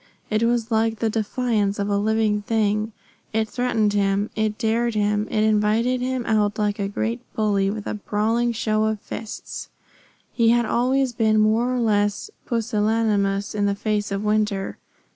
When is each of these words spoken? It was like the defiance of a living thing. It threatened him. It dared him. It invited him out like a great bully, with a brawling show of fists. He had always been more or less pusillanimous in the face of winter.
It 0.31 0.41
was 0.41 0.71
like 0.71 0.97
the 0.97 1.11
defiance 1.11 1.77
of 1.77 1.87
a 1.87 1.95
living 1.99 2.41
thing. 2.41 2.91
It 3.33 3.47
threatened 3.47 3.93
him. 3.93 4.31
It 4.35 4.57
dared 4.57 4.95
him. 4.95 5.27
It 5.29 5.43
invited 5.43 6.01
him 6.01 6.25
out 6.25 6.57
like 6.57 6.79
a 6.79 6.87
great 6.87 7.19
bully, 7.35 7.69
with 7.69 7.85
a 7.85 7.93
brawling 7.93 8.51
show 8.51 8.85
of 8.85 8.99
fists. 8.99 9.69
He 10.33 10.49
had 10.49 10.65
always 10.65 11.13
been 11.13 11.39
more 11.39 11.71
or 11.71 11.79
less 11.79 12.31
pusillanimous 12.47 13.53
in 13.53 13.67
the 13.67 13.75
face 13.75 14.11
of 14.11 14.23
winter. 14.23 14.79